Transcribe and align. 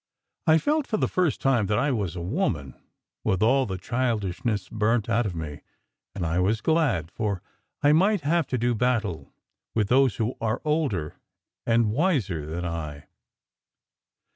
I 0.47 0.57
felt 0.57 0.87
for 0.87 0.97
the 0.97 1.07
first 1.07 1.39
time 1.39 1.67
that 1.67 1.77
I 1.77 1.91
was 1.91 2.15
a 2.15 2.21
woman, 2.23 2.73
with 3.23 3.43
all 3.43 3.67
the 3.67 3.77
childishness 3.77 4.67
burnt 4.67 5.07
out 5.09 5.27
of 5.27 5.35
me; 5.35 5.61
and 6.15 6.25
I 6.25 6.39
was 6.39 6.59
glad, 6.59 7.11
for 7.11 7.43
I 7.83 7.93
might 7.93 8.21
have 8.21 8.47
to 8.47 8.57
do 8.57 8.73
battle 8.73 9.31
with 9.75 9.89
those 9.89 10.15
who 10.15 10.33
were 10.41 10.59
older 10.65 11.17
and 11.67 11.91
wiser 11.91 12.47
than 12.47 12.65
I. 12.65 13.05